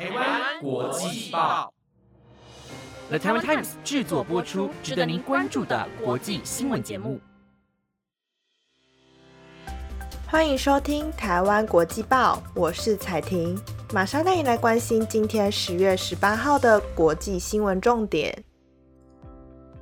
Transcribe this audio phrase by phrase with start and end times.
[0.00, 1.70] 台湾国际报
[3.10, 7.20] ，The Taiwan Times 制作播出，值得您关注的国际新闻节目。
[10.26, 13.60] 欢迎收听台湾国际报，我是彩婷，
[13.92, 18.34] 马上带你来关心今天十月十八号的国际新闻重点。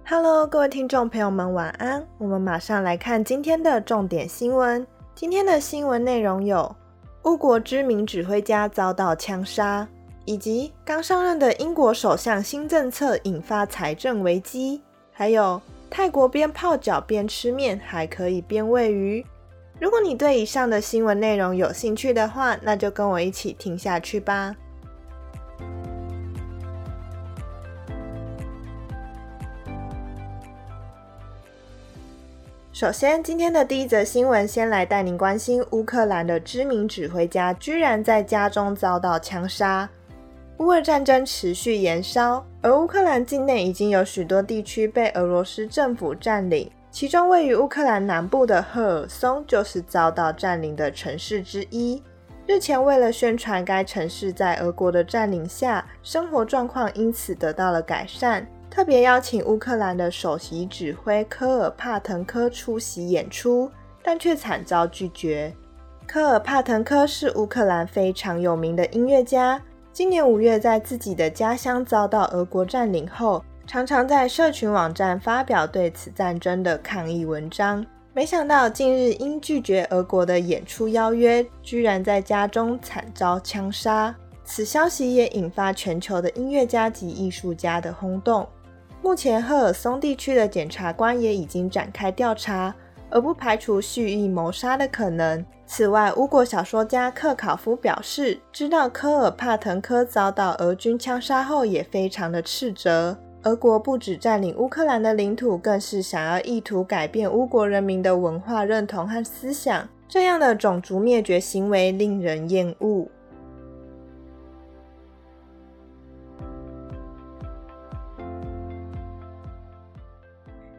[0.04, 2.04] Hello，各位听众朋友们，晚安。
[2.18, 4.84] 我们马上来看今天的重点新闻。
[5.14, 6.74] 今天的新闻内容有：
[7.22, 9.86] 乌国知名指挥家遭到枪杀，
[10.28, 19.24] 以及刚上任的英国首相新政策引发财政危机，还有泰国边泡脚边吃面，还可以边喂鱼。
[19.80, 24.54] 如果你对以上的新闻内容有兴趣的话，那就跟我一起听下去吧。
[32.70, 39.88] 首先，今天的第一则新闻，先来带您关心乌克兰的知名指挥家居然在家中遭到枪杀。
[40.58, 52.02] 乌俄战争持续延烧，而乌克兰境内已经有许多地区被俄罗斯政府占领，其中位于乌克兰南部的赫尔松就是遭到占领的城市之一。
[52.44, 58.44] 日前，为了宣传该城市在俄国的占领下，生活状况因此得到了改善。
[58.68, 63.70] 特别邀请乌克兰的首席指挥科尔帕滕科出席演出，
[64.02, 65.54] 但却惨遭拒绝。
[66.04, 69.62] 科尔帕滕科是乌克兰非常有名的音乐家。
[69.98, 77.84] 今年五月，在自己的家乡遭到俄国占领后，常常在社群网站发表对此战争的抗议文章。
[78.14, 84.14] 没想到近日因拒绝俄国的演出邀约，居然在家中惨遭枪杀。
[84.44, 88.46] 此消息也引发全球的音乐家及艺术家的轰动。
[89.02, 92.72] 目前，赫尔松地区的检察官也已经展开调查，
[93.10, 95.44] 而不排除蓄意谋杀的可能。
[95.66, 103.16] 此外，乌国小说家克考夫表示，知道科尔帕滕科遭到俄军枪杀后，也非常的斥责。
[103.44, 113.06] 俄国不止占领乌克兰的领土，更是想要意图改变乌国人民的文化认同和思想，这样的种族灭绝行为令人厌恶。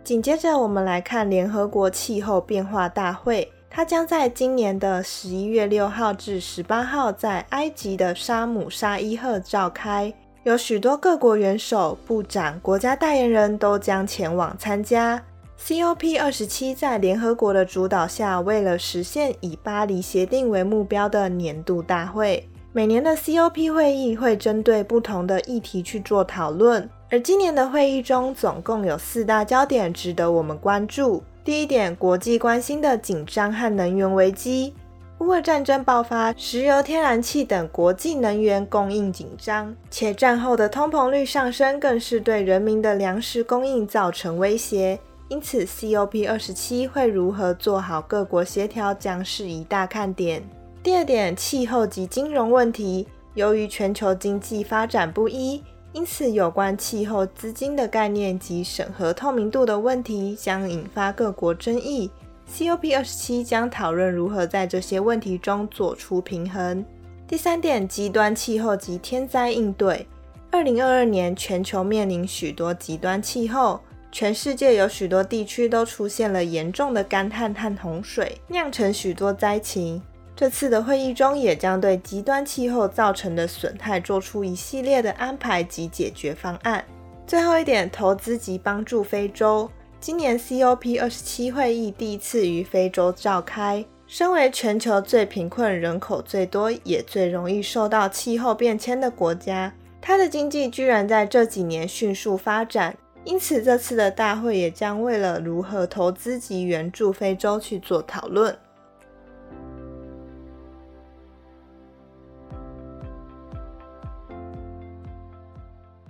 [0.09, 10.11] 紧接着，我们来看联合国气候变化大会，它将在今年的十一月六号至十八号在埃及的沙姆沙伊赫召开，
[10.41, 15.23] 有许多各国元首、部长、国家代言人都将前往参加。
[15.59, 26.89] COP 二十七在联合国的主导下，为了实现以巴黎协定为目标的年度大会，每年的 COP 会议会针对不同的议题去做讨论。
[27.11, 31.23] 而今年的会议中，总共有四大焦点值得我们关注。
[31.43, 34.75] 第一点，国际关心的紧张和能源危机。
[35.17, 44.99] 乌俄战争爆发，石油、天然气等国际能源供应紧张，且战后的通膨率上升，更是对人民的粮食供应造成威胁。
[45.29, 50.47] 因此，COP 二十七会如何做好各国协调，将是一大看点。
[50.83, 53.07] 第二点，气候及金融问题。
[53.33, 55.63] 由于全球经济发展不一。
[55.91, 62.09] 因此，有关气候资金的概念及审核透明度的问题将引发各国争议。
[62.51, 66.85] COP 二十七将讨论如何在这些问题中做出平衡。
[67.27, 70.07] 第三点，极端气候及天灾应对。
[70.51, 73.79] 二零二二年，全球面临许多极端气候，
[74.11, 80.01] 全世界有许多地区都出现了严重的干旱和洪水，酿成许多灾情。
[80.39, 86.81] 这次的会议中，也将对极端气候造成的损害做出一系列的安排及解决方案。
[87.27, 89.69] 最后一点，投资及帮助非洲。
[89.99, 93.85] 今年 COP 二十七会议第一次于非洲召开。
[94.07, 102.95] 身为全球最贫困、人口最多，也最容易受到气候变迁的国家，它的经济居然在这几年迅速发展。
[103.25, 108.57] 因此，这次的大会也将为了如何投资及援助非洲去做讨论。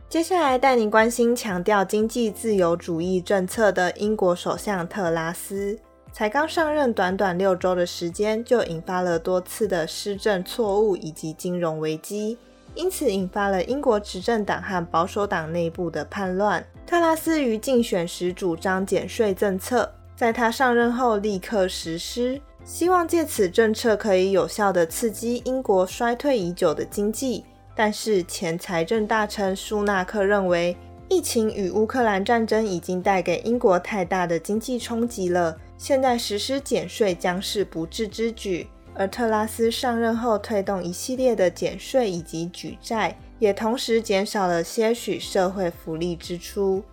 [0.10, 5.78] 接下来带您关心强调经济自由主义政策的英国首相特拉斯，
[6.12, 12.40] 才刚上任短短六周的时间，就引发了多次的施政错误以及金融危机，
[12.74, 16.66] 因此引发了英国执政党和保守党内部的叛乱。
[16.88, 27.46] 特拉斯于竞选时主张减税政策，在他上任后立刻实施，希望借此政策可以有效的刺激英国衰退已久的经济。
[27.76, 30.76] 但是前财政大臣舒纳克认为，
[31.08, 38.68] 疫情与乌克兰战争已经带给英国太大的经济冲击了，现在实施减税将是不智之举。
[38.96, 46.84] 而特拉斯上任后推动一系列的减税以及举债，也同时减少了些许社会福利支出。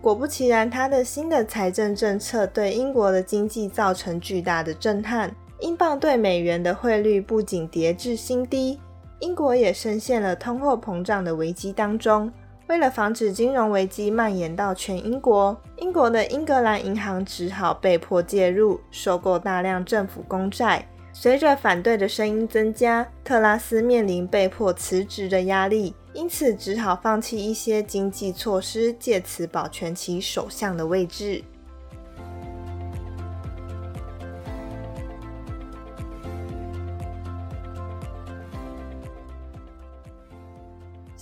[0.00, 5.32] 果不其然，他的新的财政政策对英国的经济造成巨大的震撼。
[5.60, 8.80] 英镑对美元的汇率不仅跌至新低，
[9.22, 12.30] 英国也深陷了通货膨胀的危机当中。
[12.66, 20.84] 为了防止金融危机蔓延到全英国，英国的英格兰银行只好被迫介入，收购大量政府公债。
[21.12, 31.44] 随着反对的声音增加，特拉斯面临被迫辞职的压力，因此只好放弃一些经济措施，借此保全其首相的位置。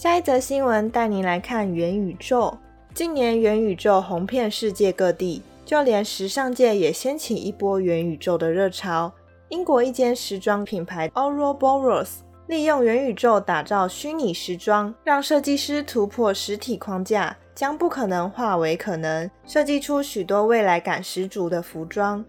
[0.00, 2.56] 下一则新闻带您来看元宇宙。
[2.94, 9.12] 近年元宇宙红遍世界各地，就连时尚界也掀起一波元宇宙的热潮。
[9.50, 12.08] 英国一间时装品牌 Ouroboros
[12.46, 22.24] 利用元宇宙打造虚拟时装，让设计师突破实体框架，将不可能化为可能，设计出许多未来感十足的服装。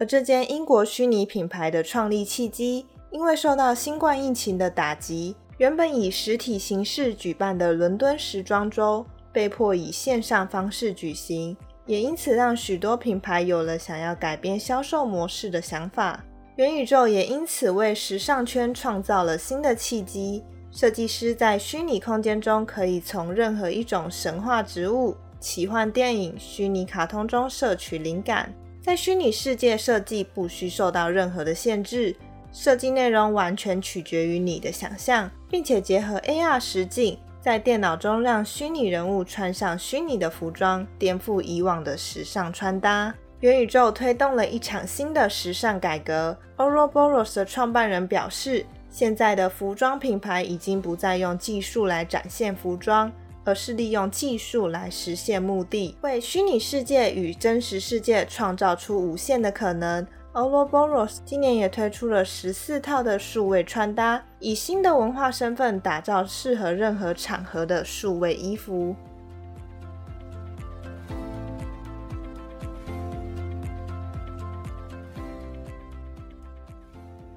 [0.00, 5.36] 而这间英国虚拟品牌的创立契机，因为受到新冠疫情的打击。
[5.62, 11.56] 原本以实体形式举办的伦敦时装周被迫以线上方式举行，
[11.86, 16.24] 也因此让许多品牌有了想要改变销售模式的想法。
[16.56, 20.42] 元宇宙也因此为时尚圈创造了新的契机。
[20.72, 32.16] 设计师在虚拟空间中可以从任何一种神话植物、奇幻电影、虚拟卡通中摄取灵感，在虚拟世界设计不需受到任何的限制。
[32.50, 43.14] 设计内容完全取决于你的想象，并且结合 AR 实境，在电脑中让虚拟人物穿上虚拟的服装，颠覆以往的时尚穿搭。
[43.40, 46.34] 元宇宙推动了一场新的时尚改革。
[46.56, 53.12] Oroboros 的创办人表示，现在的服装品牌已经不再用技术来展现服装，
[53.44, 60.06] 而是利用技术来实现目的，为虚拟世界与真实世界创造出无限的可能。
[60.34, 68.96] Oroboros 今年也推出了十四套的数位穿搭，以新的文化身份打造适合任何场合的数位衣服。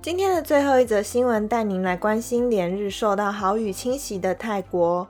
[0.01, 5.05] 今天的最后一则新闻，带您来关心连日受到豪雨侵袭的泰国。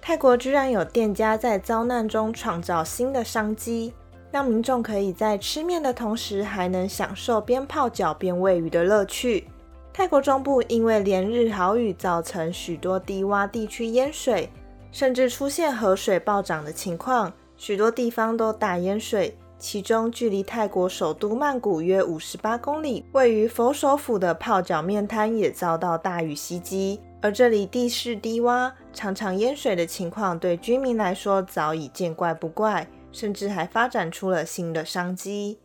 [0.00, 3.92] 泰国居然有店家在遭难中创造新的商机。
[4.34, 9.46] 让民众可以在吃面的同时，还能享受边泡脚边喂鱼的乐趣。
[9.92, 14.50] 泰国中部因为连日豪雨，造成许多低洼地区淹水，
[14.90, 19.38] 甚至出现河水暴涨的情况，许多地方都大淹水。
[19.56, 26.98] 其中，距离泰国首都曼谷约五十八公里，位于佛首府的泡脚面摊也遭到大雨袭击。
[27.22, 32.84] 而这里地势低洼，常常淹水的情况，对居民来说早已见怪不怪。
[33.14, 35.58] 甚至还发展出了新的商机。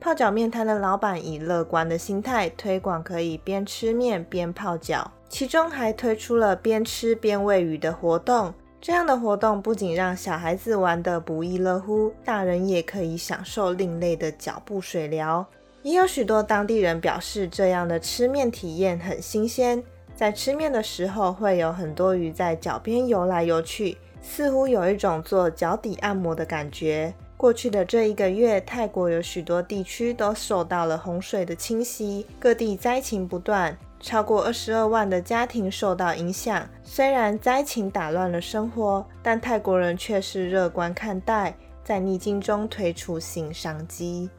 [0.00, 8.54] 泡脚面摊的老板以乐观的心态推广可以边吃面边泡脚，其中还推出了边吃边喂鱼的活动。
[8.80, 15.46] 这样的活动不仅让小孩子玩得不亦乐乎，大人也可以享受另类的脚部水疗。
[15.82, 19.80] 也有许多当地人表示，这样的吃面体验很新鲜，
[20.16, 23.96] 在吃面的时候会有很多鱼在脚边游来游去。
[24.22, 27.12] 似乎有一种做脚底按摩的感觉。
[27.36, 36.68] 过去的这一个月，泰国有许多地区都受到了洪水的侵袭，各地灾情不断，超过二十二万的家庭受到影响。
[36.84, 41.52] 虽然灾情打乱了生活，但泰国人却是乐观看待，
[41.82, 44.30] 在逆境中推出新商机。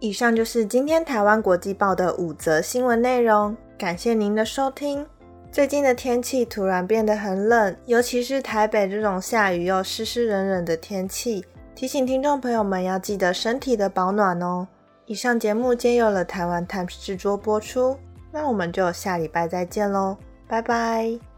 [0.00, 3.56] 以上就是今天台湾国际报的五则新闻内容。
[3.76, 5.06] 感谢您的收听。
[5.50, 14.66] 最近的天气突然变得很冷，尤其是台北这种下雨又湿湿冷冷的天气，提醒听众朋友们要记得身体的保暖哦。
[15.06, 17.96] 以上节目皆由了台湾 Times 制作播出，
[18.32, 20.16] 那我们就下礼拜再见喽，
[20.48, 21.33] 拜拜。